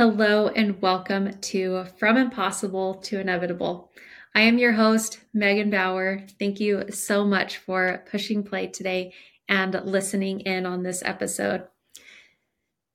[0.00, 3.92] Hello and welcome to From Impossible to Inevitable.
[4.34, 6.24] I am your host, Megan Bauer.
[6.38, 9.12] Thank you so much for pushing play today
[9.46, 11.64] and listening in on this episode.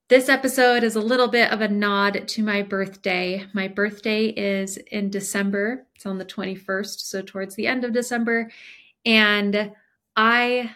[0.09, 3.45] This episode is a little bit of a nod to my birthday.
[3.53, 8.49] My birthday is in December, it's on the 21st, so towards the end of December.
[9.05, 9.73] And
[10.15, 10.71] I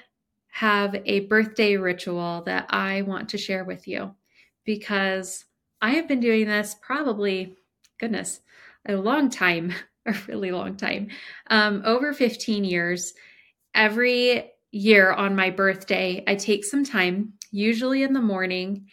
[0.50, 4.14] have a birthday ritual that I want to share with you
[4.64, 5.46] because
[5.82, 7.56] I have been doing this probably,
[8.00, 8.42] goodness,
[8.88, 9.74] a long time,
[10.06, 11.10] a really long time,
[11.50, 13.14] um, over 15 years.
[13.74, 18.88] Every year on my birthday, I take some time, usually in the morning,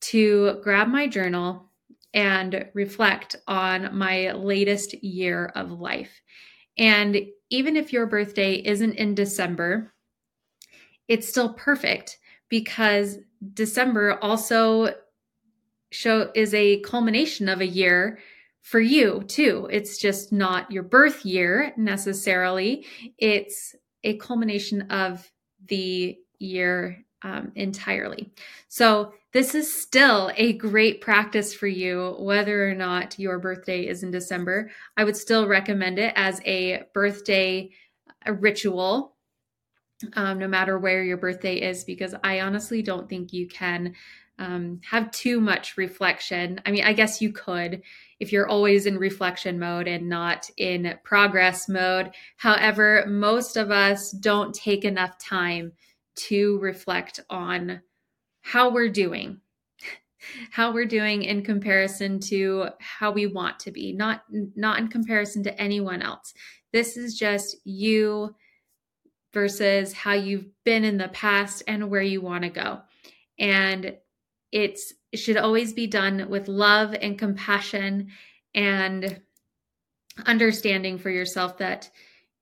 [0.00, 1.70] to grab my journal
[2.14, 6.20] and reflect on my latest year of life.
[6.78, 7.18] And
[7.50, 9.92] even if your birthday isn't in December,
[11.08, 13.18] it's still perfect because
[13.54, 14.94] December also
[15.90, 18.18] show is a culmination of a year
[18.62, 19.68] for you too.
[19.70, 22.86] It's just not your birth year necessarily.
[23.16, 25.30] It's a culmination of
[25.66, 28.30] the year um, entirely.
[28.68, 34.02] So this is still a great practice for you, whether or not your birthday is
[34.02, 34.70] in December.
[34.96, 37.70] I would still recommend it as a birthday
[38.26, 39.16] a ritual
[40.14, 43.94] um, no matter where your birthday is, because I honestly don't think you can
[44.38, 46.60] um, have too much reflection.
[46.64, 47.82] I mean, I guess you could
[48.20, 52.12] if you're always in reflection mode and not in progress mode.
[52.36, 55.72] However, most of us don't take enough time
[56.16, 57.80] to reflect on
[58.40, 59.40] how we're doing
[60.50, 65.44] how we're doing in comparison to how we want to be not not in comparison
[65.44, 66.34] to anyone else
[66.72, 68.34] this is just you
[69.32, 72.80] versus how you've been in the past and where you want to go.
[73.38, 73.96] And
[74.52, 78.08] it's it should always be done with love and compassion
[78.54, 79.20] and
[80.26, 81.90] understanding for yourself that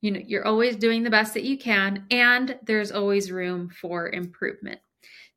[0.00, 4.10] you know you're always doing the best that you can and there's always room for
[4.10, 4.80] improvement.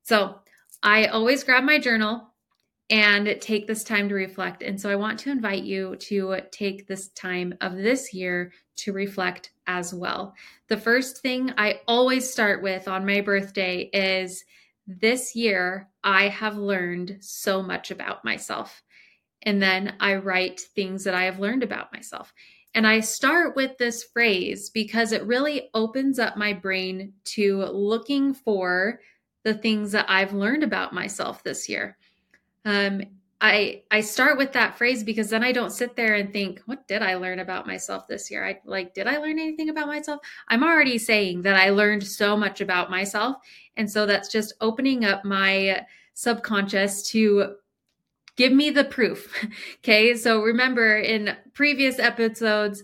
[0.03, 0.39] So
[0.81, 2.33] i always grab my journal
[2.89, 4.63] and take this time to reflect.
[4.63, 8.93] And so i want to invite you to take this time of this year to
[8.93, 10.33] reflect as well
[10.67, 14.43] the first thing i always start with on my birthday is
[14.89, 18.81] this year, I have learned so much about myself.
[19.43, 22.33] And then I write things that I have learned about myself.
[22.73, 28.33] And I start with this phrase because it really opens up my brain to looking
[28.33, 28.99] for
[29.43, 31.97] the things that I've learned about myself this year.
[32.65, 33.01] Um,
[33.41, 36.87] I I start with that phrase because then I don't sit there and think, what
[36.87, 38.45] did I learn about myself this year?
[38.45, 40.19] I like, did I learn anything about myself?
[40.49, 43.37] I'm already saying that I learned so much about myself.
[43.77, 45.85] And so that's just opening up my
[46.15, 47.55] subconscious to
[48.35, 49.33] give me the proof.
[49.77, 50.15] okay.
[50.15, 52.83] So remember in previous episodes,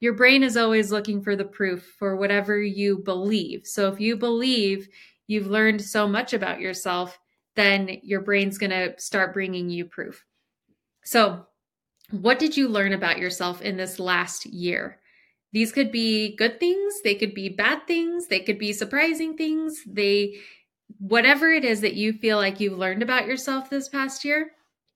[0.00, 3.66] your brain is always looking for the proof for whatever you believe.
[3.66, 4.88] So if you believe
[5.28, 7.20] you've learned so much about yourself,
[7.56, 10.24] then your brain's going to start bringing you proof.
[11.04, 11.46] So,
[12.10, 15.00] what did you learn about yourself in this last year?
[15.52, 19.82] These could be good things, they could be bad things, they could be surprising things.
[19.86, 20.36] They
[20.98, 24.52] whatever it is that you feel like you've learned about yourself this past year,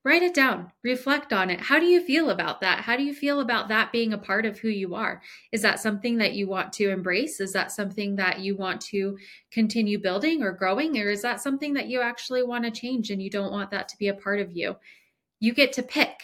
[0.06, 1.58] write it down, reflect on it.
[1.58, 2.82] How do you feel about that?
[2.82, 5.20] How do you feel about that being a part of who you are?
[5.50, 7.40] Is that something that you want to embrace?
[7.40, 9.18] Is that something that you want to
[9.50, 10.96] continue building or growing?
[10.96, 13.88] Or is that something that you actually want to change and you don't want that
[13.88, 14.76] to be a part of you?
[15.40, 16.14] You get to pick.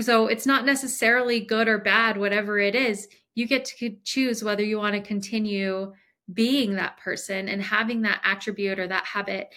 [0.00, 3.08] So it's not necessarily good or bad, whatever it is.
[3.34, 5.92] You get to choose whether you want to continue
[6.32, 9.52] being that person and having that attribute or that habit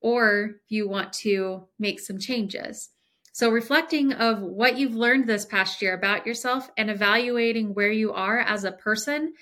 [0.00, 2.90] or you want to make some changes.
[3.34, 8.12] So, reflecting of what you've learned this past year about yourself and evaluating where you
[8.12, 9.34] are as a person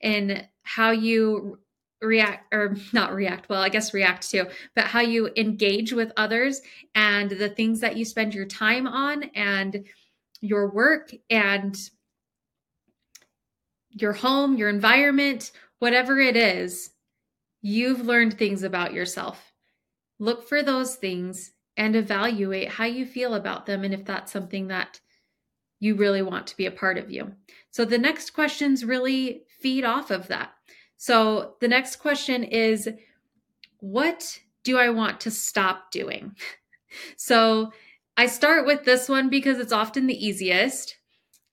[0.00, 1.58] and how you
[2.00, 6.62] react or not react well i guess react to but how you engage with others
[6.94, 9.84] and the things that you spend your time on and
[10.40, 11.90] your work and
[13.90, 16.92] your home your environment whatever it is
[17.62, 19.52] you've learned things about yourself.
[20.18, 24.68] Look for those things and evaluate how you feel about them and if that's something
[24.68, 25.00] that
[25.78, 27.32] you really want to be a part of you.
[27.70, 30.50] So the next questions really feed off of that.
[30.98, 32.86] So the next question is
[33.78, 36.36] what do I want to stop doing?
[37.16, 37.70] So
[38.16, 40.96] I start with this one because it's often the easiest.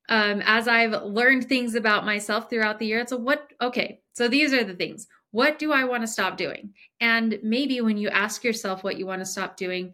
[0.09, 4.27] Um, as I've learned things about myself throughout the year, it's a what, okay, so
[4.27, 5.06] these are the things.
[5.29, 6.74] What do I want to stop doing?
[7.00, 9.94] And maybe when you ask yourself what you want to stop doing,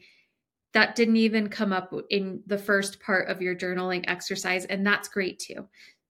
[0.74, 5.08] that didn't even come up in the first part of your journaling exercise, and that's
[5.08, 5.68] great too.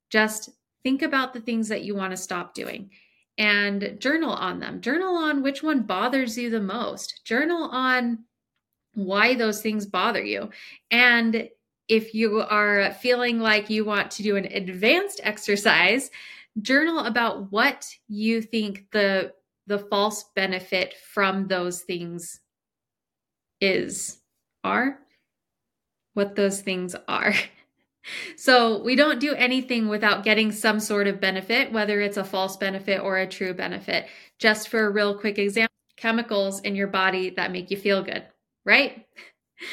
[0.09, 0.49] Just
[0.83, 2.89] think about the things that you want to stop doing
[3.37, 4.81] and journal on them.
[4.81, 7.21] Journal on which one bothers you the most.
[7.25, 8.19] Journal on
[8.93, 10.49] why those things bother you.
[10.91, 11.49] And
[11.87, 16.11] if you are feeling like you want to do an advanced exercise,
[16.61, 19.33] journal about what you think the
[19.65, 22.41] the false benefit from those things
[23.61, 24.19] is
[24.63, 24.99] are
[26.13, 27.33] what those things are.
[28.35, 32.57] So, we don't do anything without getting some sort of benefit, whether it's a false
[32.57, 34.07] benefit or a true benefit.
[34.39, 38.23] Just for a real quick example, chemicals in your body that make you feel good,
[38.65, 39.05] right?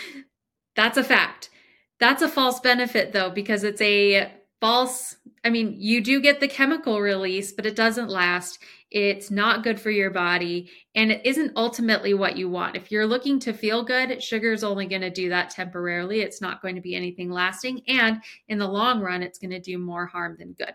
[0.76, 1.50] That's a fact.
[1.98, 6.48] That's a false benefit though, because it's a false, I mean, you do get the
[6.48, 8.60] chemical release, but it doesn't last.
[8.90, 12.76] It's not good for your body and it isn't ultimately what you want.
[12.76, 16.22] If you're looking to feel good, sugar is only going to do that temporarily.
[16.22, 17.82] It's not going to be anything lasting.
[17.86, 20.74] And in the long run, it's going to do more harm than good.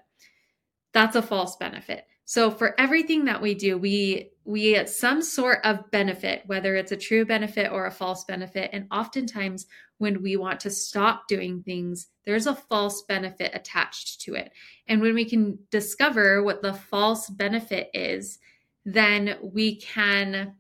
[0.94, 2.06] That's a false benefit.
[2.24, 6.92] So for everything that we do, we we get some sort of benefit, whether it's
[6.92, 8.70] a true benefit or a false benefit.
[8.72, 9.66] And oftentimes
[9.98, 14.52] when we want to stop doing things, there's a false benefit attached to it.
[14.88, 18.38] And when we can discover what the false benefit is,
[18.86, 20.54] then we can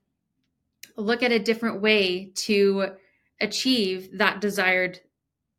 [0.97, 2.87] look at a different way to
[3.39, 4.99] achieve that desired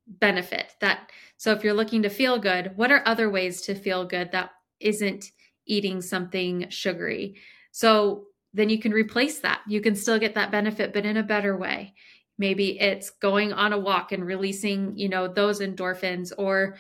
[0.09, 0.75] benefit.
[0.81, 4.33] That so if you're looking to feel good, what are other ways to feel good
[4.33, 4.51] that
[4.81, 5.31] isn't
[5.67, 7.37] eating something sugary?
[7.77, 9.61] So then you can replace that.
[9.69, 11.93] You can still get that benefit but in a better way.
[12.39, 16.79] Maybe it's going on a walk and releasing you know those endorphins or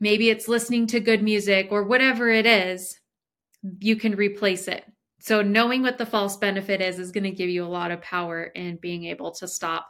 [0.00, 2.98] maybe it's listening to good music or whatever it is
[3.78, 4.84] you can replace it.
[5.20, 8.02] So knowing what the false benefit is is going to give you a lot of
[8.02, 9.88] power in being able to stop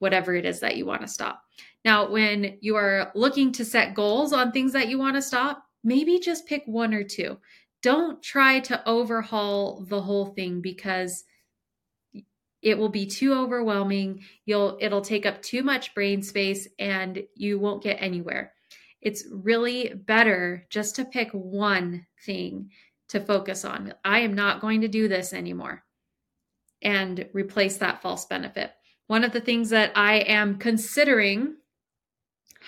[0.00, 1.40] whatever it is that you want to stop.
[1.84, 5.64] Now when you are looking to set goals on things that you want to stop
[5.84, 7.38] maybe just pick one or two
[7.84, 11.22] don't try to overhaul the whole thing because
[12.62, 14.24] it will be too overwhelming.
[14.46, 18.54] You'll it'll take up too much brain space and you won't get anywhere.
[19.02, 22.70] It's really better just to pick one thing
[23.10, 23.92] to focus on.
[24.02, 25.84] I am not going to do this anymore
[26.80, 28.72] and replace that false benefit.
[29.08, 31.56] One of the things that i am considering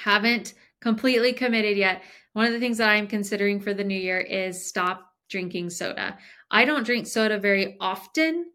[0.04, 0.52] haven't
[0.82, 2.02] completely committed yet.
[2.34, 6.16] One of the things that i'm considering for the new year is stop drinking soda
[6.50, 8.46] i don't drink soda very often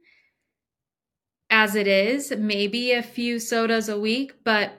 [1.52, 4.72] as it is, maybe a few sodas a week, but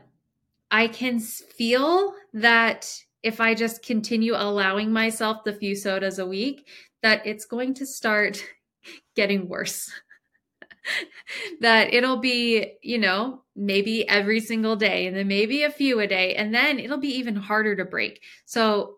[0.71, 2.91] I can feel that
[3.23, 6.67] if I just continue allowing myself the few sodas a week,
[7.03, 8.43] that it's going to start
[9.15, 9.93] getting worse.
[11.61, 16.07] that it'll be, you know, maybe every single day and then maybe a few a
[16.07, 18.23] day, and then it'll be even harder to break.
[18.47, 18.97] So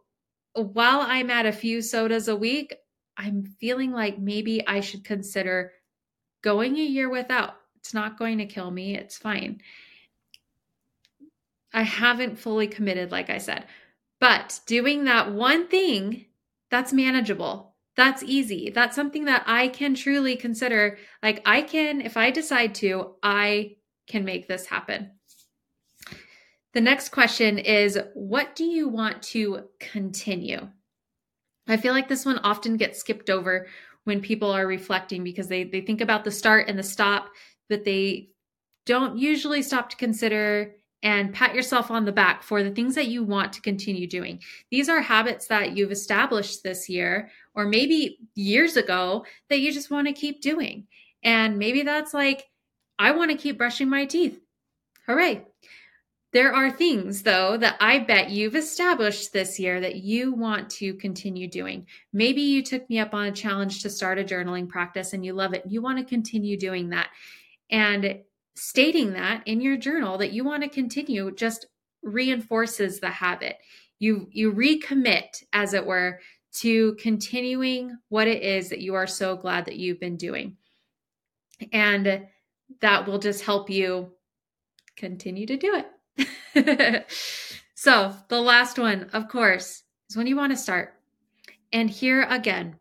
[0.54, 2.76] while I'm at a few sodas a week,
[3.16, 5.72] I'm feeling like maybe I should consider
[6.42, 8.96] going a year without it's not going to kill me.
[8.96, 9.60] It's fine.
[11.72, 13.66] I haven't fully committed, like I said,
[14.20, 16.26] but doing that one thing
[16.70, 17.74] that's manageable.
[17.96, 18.70] That's easy.
[18.70, 20.98] That's something that I can truly consider.
[21.22, 23.76] Like, I can, if I decide to, I
[24.06, 25.10] can make this happen.
[26.72, 30.68] The next question is What do you want to continue?
[31.66, 33.66] I feel like this one often gets skipped over
[34.04, 37.30] when people are reflecting because they, they think about the start and the stop
[37.68, 38.28] but they
[38.86, 43.08] don't usually stop to consider and pat yourself on the back for the things that
[43.08, 44.40] you want to continue doing.
[44.70, 49.90] These are habits that you've established this year or maybe years ago that you just
[49.90, 50.86] want to keep doing.
[51.22, 52.44] And maybe that's like,
[52.98, 54.40] I want to keep brushing my teeth.
[55.06, 55.44] Hooray.
[56.34, 60.94] There are things, though, that I bet you've established this year that you want to
[60.94, 61.86] continue doing.
[62.12, 65.32] Maybe you took me up on a challenge to start a journaling practice and you
[65.32, 65.62] love it.
[65.68, 67.10] You want to continue doing that.
[67.70, 68.18] And
[68.56, 71.66] stating that in your journal that you want to continue just
[72.02, 73.58] reinforces the habit.
[74.00, 76.18] You you recommit as it were
[76.62, 80.56] to continuing what it is that you are so glad that you've been doing.
[81.72, 82.26] And
[82.80, 84.10] that will just help you
[84.96, 85.86] continue to do it.
[87.74, 90.94] so, the last one, of course, is when you want to start.
[91.72, 92.76] And here again,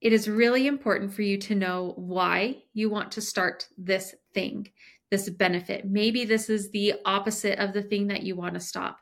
[0.00, 4.68] it is really important for you to know why you want to start this thing,
[5.12, 5.84] this benefit.
[5.84, 8.98] Maybe this is the opposite of the thing that you want to stop.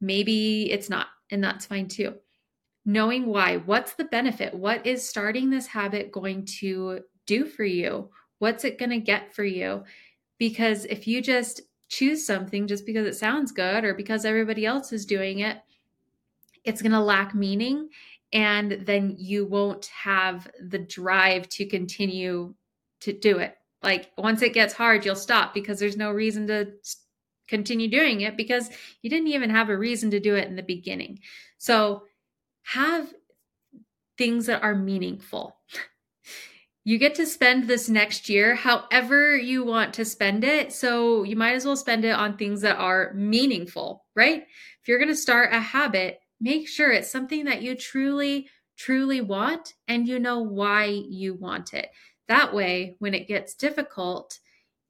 [0.00, 2.14] Maybe it's not, and that's fine too.
[2.86, 4.54] Knowing why, what's the benefit?
[4.54, 8.08] What is starting this habit going to do for you?
[8.38, 9.84] What's it going to get for you?
[10.38, 14.92] Because if you just choose something just because it sounds good or because everybody else
[14.92, 15.58] is doing it,
[16.64, 17.88] it's going to lack meaning.
[18.32, 22.54] And then you won't have the drive to continue
[23.00, 23.56] to do it.
[23.82, 26.72] Like once it gets hard, you'll stop because there's no reason to
[27.46, 30.62] continue doing it because you didn't even have a reason to do it in the
[30.62, 31.20] beginning.
[31.56, 32.02] So
[32.62, 33.12] have
[34.18, 35.56] things that are meaningful.
[36.88, 40.72] You get to spend this next year however you want to spend it.
[40.72, 44.44] So you might as well spend it on things that are meaningful, right?
[44.80, 49.20] If you're going to start a habit, make sure it's something that you truly, truly
[49.20, 51.90] want and you know why you want it.
[52.26, 54.38] That way, when it gets difficult,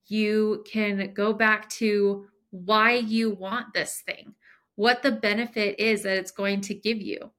[0.07, 4.37] you can go back to why you want this thing,
[4.77, 7.33] what the benefit is that it's going to give you.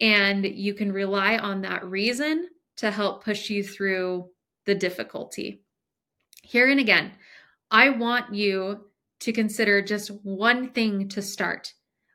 [0.00, 4.28] And you can rely on that reason to help push you through
[4.66, 5.62] the difficulty.
[6.42, 7.12] Here and again,
[7.70, 8.86] I want you
[9.20, 11.72] to consider just one thing to start.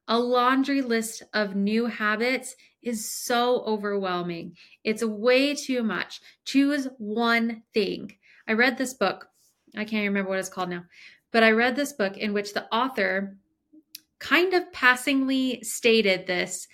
[0.07, 4.55] A laundry list of new habits is so overwhelming.
[4.83, 6.21] It's way too much.
[6.45, 8.13] Choose one thing.
[8.47, 9.27] I read this book.
[9.75, 10.85] I can't remember what it's called now,
[11.31, 13.37] but I read this book in which the author
[14.19, 16.67] kind of passingly stated this,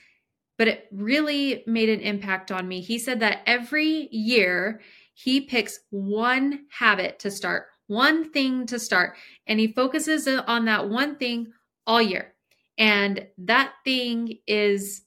[0.63, 2.79] but it really made an impact on me.
[2.79, 4.79] He said that every year
[5.13, 10.88] he picks one habit to start, one thing to start, and he focuses on that
[10.88, 11.51] one thing
[11.86, 12.34] all year.
[12.77, 15.01] And that thing is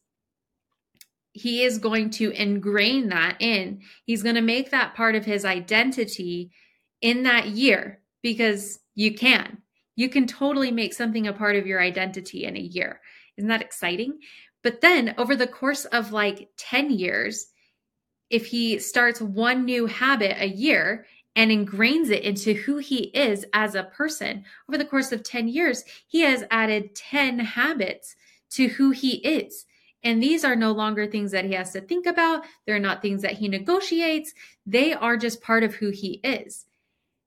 [1.32, 3.80] he is going to ingrain that in.
[4.04, 6.50] He's going to make that part of his identity
[7.00, 9.62] in that year because you can.
[9.94, 13.00] You can totally make something a part of your identity in a year.
[13.38, 14.18] Isn't that exciting?
[14.66, 17.52] But then over the course of like 10 years,
[18.30, 21.06] if he starts one new habit a year
[21.37, 25.46] and ingrains it into who he is as a person, over the course of 10
[25.46, 28.16] years, he has added 10 habits
[28.50, 29.66] to who he is.
[30.02, 32.42] And these are no longer things that he has to think about.
[32.66, 34.35] They're not things that he negotiates.
[34.66, 36.66] They are just part of who he is.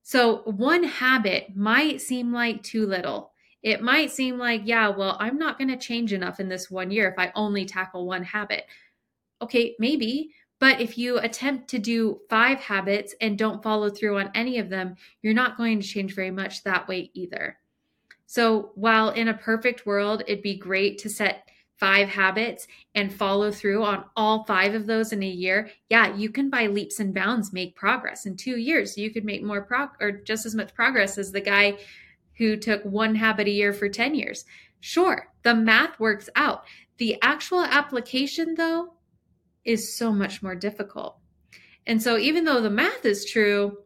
[0.04, 3.32] So, one habit might seem like too little.
[3.62, 6.92] It might seem like, yeah, well, I'm not going to change enough in this one
[6.92, 8.66] year if I only tackle one habit.
[9.42, 10.32] Okay, maybe.
[10.60, 14.70] But if you attempt to do five habits and don't follow through on any of
[14.70, 17.58] them, you're not going to change very much that way either.
[18.26, 21.50] So, while in a perfect world, it'd be great to set
[21.80, 26.30] five habits and follow through on all five of those in a year, yeah, you
[26.30, 28.26] can by leaps and bounds make progress.
[28.26, 31.42] In two years, you could make more prog or just as much progress as the
[31.42, 31.78] guy
[32.40, 34.46] who took one habit a year for 10 years.
[34.80, 36.64] Sure, the math works out.
[36.98, 38.94] The actual application, though,
[39.64, 41.18] is so much more difficult.
[41.86, 43.80] And so, even though the math is true,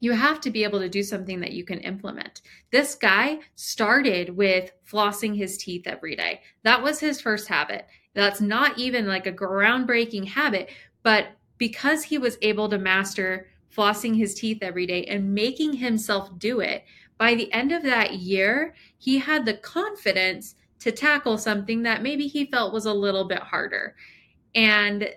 [0.00, 2.42] you have to be able to do something that you can implement.
[2.70, 6.42] This guy started with flossing his teeth every day.
[6.62, 7.86] That was his first habit.
[8.14, 10.70] That's not even like a groundbreaking habit,
[11.02, 11.26] but
[11.58, 16.60] because he was able to master flossing his teeth every day and making himself do
[16.60, 16.84] it,
[17.18, 22.26] by the end of that year, he had the confidence to tackle something that maybe
[22.26, 23.96] he felt was a little bit harder.
[24.54, 25.08] And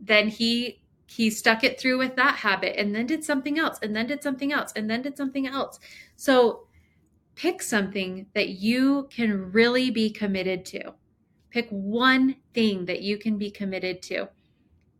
[0.00, 3.96] then he he stuck it through with that habit and then did something else and
[3.96, 5.80] then did something else and then did something else.
[6.16, 6.66] So
[7.34, 10.92] pick something that you can really be committed to.
[11.50, 14.28] Pick one thing that you can be committed to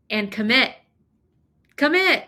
[0.09, 0.73] and commit.
[1.75, 2.25] Commit.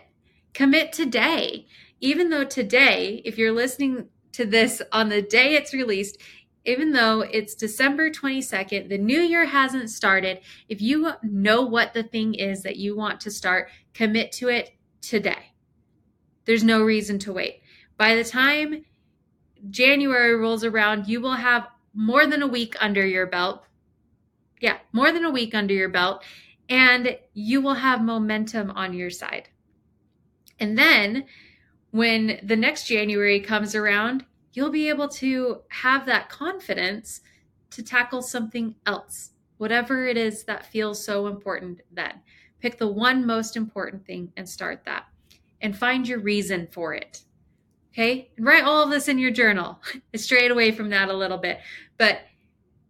[0.54, 1.66] Commit today.
[2.00, 6.18] Even though today, if you're listening to this on the day it's released,
[6.64, 12.02] even though it's December 22nd, the new year hasn't started, if you know what the
[12.02, 14.70] thing is that you want to start, commit to it
[15.00, 15.52] today.
[16.44, 17.62] There's no reason to wait.
[17.96, 18.84] By the time
[19.70, 23.64] January rolls around, you will have more than a week under your belt.
[24.60, 26.22] Yeah, more than a week under your belt,
[26.68, 29.48] and you will have momentum on your side.
[30.60, 31.24] And then
[31.92, 37.20] when the next January comes around, you'll be able to have that confidence
[37.70, 42.14] to tackle something else, whatever it is that feels so important then.
[42.60, 45.04] Pick the one most important thing and start that
[45.60, 47.24] and find your reason for it.
[47.92, 48.30] Okay.
[48.36, 49.78] And write all of this in your journal.
[50.16, 51.60] Strayed away from that a little bit,
[51.98, 52.20] but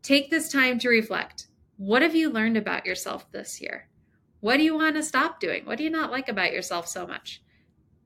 [0.03, 1.49] take this time to reflect.
[1.77, 3.89] What have you learned about yourself this year?
[4.41, 5.65] What do you want to stop doing?
[5.65, 7.43] What do you not like about yourself so much?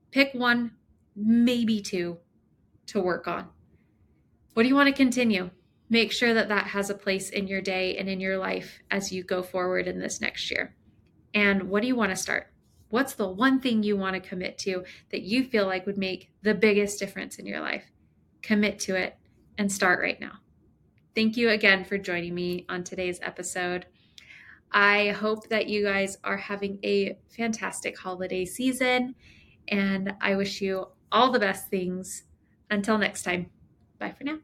[0.09, 0.71] Pick one,
[1.17, 2.17] maybe two,
[2.85, 3.49] to work on.
[4.53, 5.49] What do you want to continue?
[5.89, 9.11] Make sure that that has a place in your day and in your life as
[9.11, 10.75] you go forward in this next year.
[11.33, 12.51] And what do you want to start?
[12.89, 16.31] What's the one thing you want to commit to that you feel like would make
[16.41, 17.83] the biggest difference in your life?
[18.41, 19.17] Commit to it
[19.57, 20.33] and start right now.
[21.15, 23.87] Thank you again for joining me on today's episode.
[24.71, 29.15] I hope that you guys are having a fantastic holiday season,
[29.69, 32.23] and I wish you all the best things.
[32.69, 33.51] Until next time,
[33.99, 34.39] bye for now.